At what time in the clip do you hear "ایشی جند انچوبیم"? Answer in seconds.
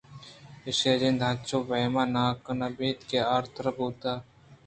0.65-1.95